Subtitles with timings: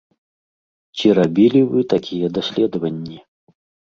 [0.95, 3.19] Ці рабілі вы такія даследаванні?